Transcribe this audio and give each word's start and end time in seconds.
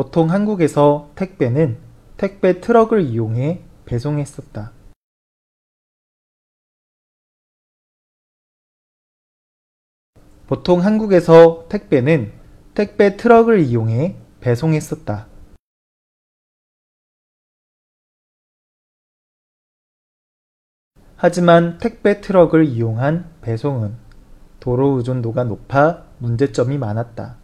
보통 0.00 0.30
한국에서 0.30 1.12
택배는 1.14 1.78
택배 2.16 2.62
트럭을 2.62 3.02
이용해 3.02 3.62
배송했었다. 3.84 4.72
보통 10.46 10.82
한국에서 10.82 11.68
택배는 11.68 12.32
택배 12.72 13.18
트럭을 13.18 13.60
이용해 13.60 14.16
배송했었다. 14.40 15.28
하지만 21.16 21.76
택배 21.76 22.22
트럭을 22.22 22.64
이용한 22.64 23.40
배송은 23.42 23.98
도로 24.60 24.96
의존도가 24.96 25.44
높아 25.44 26.06
문제점이 26.20 26.78
많았다. 26.78 27.39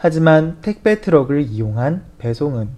하지만 0.00 0.60
택배 0.60 1.00
트럭을 1.00 1.42
이용한 1.42 2.04
배송은 2.18 2.70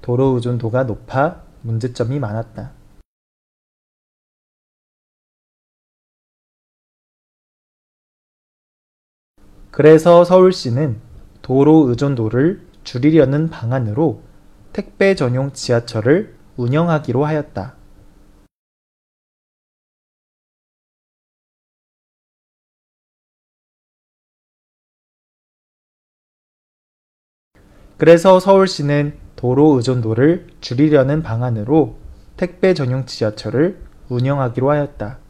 도로 0.00 0.28
의존도가 0.28 0.84
높아 0.84 1.42
문제점이 1.60 2.18
많았다. 2.18 2.72
그래서 9.70 10.24
서울시는 10.24 10.98
도로 11.42 11.88
의존도를 11.90 12.66
줄이려는 12.84 13.50
방안으로 13.50 14.22
택배 14.72 15.14
전용 15.14 15.52
지하철을 15.52 16.34
운영하기로 16.56 17.26
하였다. 17.26 17.81
그래서 28.02 28.40
서울시는 28.40 29.16
도로 29.36 29.76
의존도를 29.76 30.48
줄이려는 30.60 31.22
방안으로 31.22 31.98
택배 32.36 32.74
전용 32.74 33.06
지하철을 33.06 33.78
운영하기로 34.08 34.68
하였다. 34.68 35.20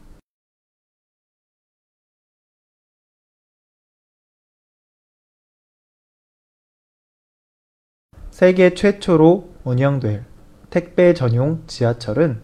세계 8.31 8.73
최초로 8.73 9.53
운영될 9.63 10.25
택배 10.71 11.13
전용 11.13 11.61
지하철은 11.67 12.41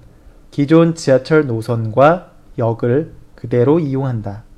기존 0.52 0.94
지하철 0.94 1.48
노선과 1.48 2.34
역을 2.60 3.16
그대로 3.34 3.80
이용한다. 3.80 4.49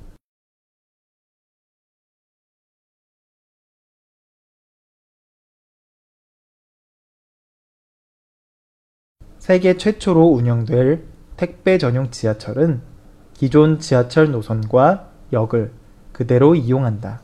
세계 9.42 9.76
최초로 9.76 10.28
운영될 10.28 11.04
택배 11.36 11.76
전용 11.76 12.12
지하철은 12.12 12.80
기존 13.34 13.80
지하철 13.80 14.30
노선과 14.30 15.10
역을 15.32 15.72
그대로 16.12 16.54
이용한다. 16.54 17.22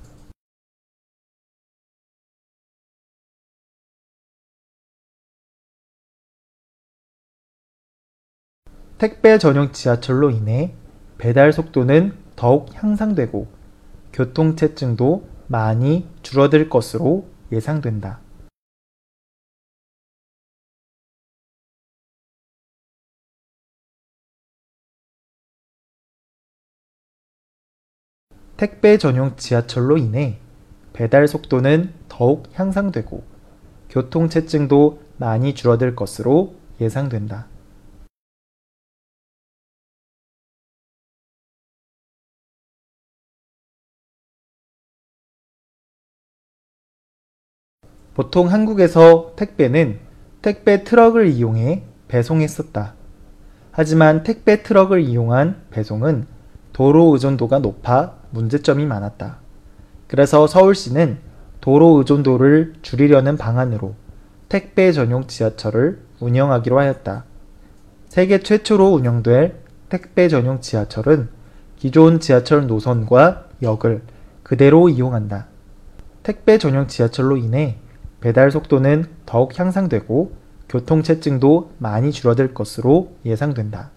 택배 8.99 9.39
전용 9.39 9.71
지하철로 9.71 10.31
인해 10.31 10.75
배달 11.19 11.53
속도는 11.53 12.15
더욱 12.35 12.75
향상되고 12.75 13.47
교통체증도 14.13 15.29
많이 15.47 16.09
줄어들 16.23 16.69
것으로 16.69 17.29
예상된다. 17.53 18.28
택배 28.59 28.99
전용 28.99 29.37
지하철로 29.37 29.97
인해 29.99 30.41
배달 30.93 31.29
속도는 31.29 31.95
더욱 32.09 32.49
향상되고 32.55 33.23
교통체증도 33.89 35.01
많이 35.17 35.55
줄어들 35.55 35.95
것으로 35.95 36.57
예상된다. 36.81 37.47
보통 48.15 48.51
한국에서 48.51 49.35
택배는 49.37 50.01
택배 50.43 50.83
트럭을 50.83 51.29
이용해 51.29 51.85
배송했었다. 52.09 52.97
하지만 53.71 54.25
택배 54.25 54.65
트럭을 54.65 55.03
이용한 55.03 55.69
배송은 55.71 56.27
도로 56.73 57.13
의존도가 57.13 57.61
높아 57.61 58.18
문제점이 58.31 58.87
많았다. 58.87 59.39
그래서 60.07 60.47
서울시는 60.47 61.19
도로 61.61 61.99
의존도를 61.99 62.75
줄이려는 62.83 63.37
방안으로 63.37 63.95
택배 64.49 64.93
전용 64.93 65.27
지하철을 65.27 66.01
운영하기로 66.21 66.79
하였다. 66.79 67.25
세계 68.09 68.41
최초로 68.41 68.89
운영될 68.89 69.61
택배 69.89 70.29
전용 70.29 70.61
지하철은 70.61 71.29
기존 71.77 72.21
지하철 72.21 72.67
노선과 72.67 73.47
역을 73.63 74.03
그대로 74.43 74.89
이용한다. 74.89 75.47
택배 76.23 76.59
전용 76.59 76.87
지하철로 76.87 77.37
인해 77.37 77.77
배달 78.21 78.51
속도는 78.51 79.07
더욱 79.27 79.59
향상되고 79.59 80.33
교통체증도 80.69 81.73
많이 81.79 82.11
줄어들 82.13 82.53
것으로 82.55 83.13
예상된다. 83.25 83.91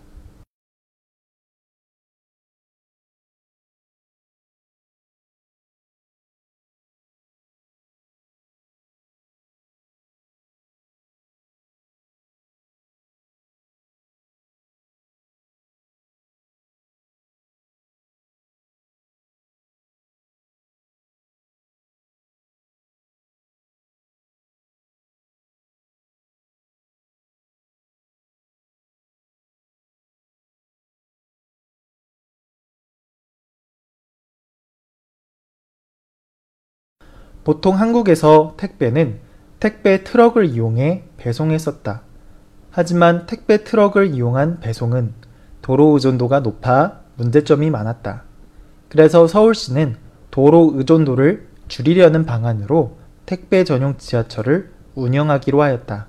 보통 37.44 37.80
한국에서 37.80 38.56
택배는 38.58 39.20
택배 39.60 40.04
트럭을 40.04 40.46
이용해 40.46 41.04
배송했었다. 41.18 42.04
하지만 42.72 43.26
택배 43.26 43.64
트럭을 43.64 44.14
이용한 44.14 44.60
배송은 44.60 45.14
도로 45.62 45.94
의존도가 45.94 46.40
높아 46.40 47.02
문제점이 47.16 47.70
많았다. 47.70 48.24
그래서 48.90 49.28
서울시는 49.28 49.96
도로 50.32 50.72
의존도를 50.76 51.48
줄이려는 51.68 52.26
방안으로 52.26 52.98
택배 53.26 53.64
전용 53.64 53.98
지하철을 53.98 54.72
운영하기로 54.96 55.62
하였다. 55.62 56.08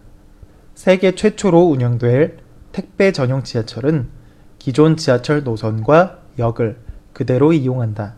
세계 0.75 1.15
최초로 1.15 1.61
운영될 1.61 2.39
택배 2.73 3.13
전용 3.13 3.43
지하철은 3.43 4.09
기존 4.59 4.97
지하철 4.97 5.45
노선과 5.45 6.19
역을 6.39 6.79
그대로 7.13 7.53
이용한다. 7.53 8.15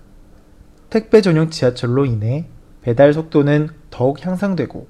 택배 0.90 1.20
전용 1.20 1.50
지하철로 1.50 2.06
인해 2.06 2.46
배달 2.84 3.14
속도는 3.14 3.70
더욱 3.88 4.24
향상되고 4.24 4.86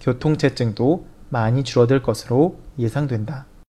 교통체증도 0.00 1.06
많이 1.30 1.64
줄어들 1.64 2.02
것으로 2.02 2.58
예상된다. 2.78 3.46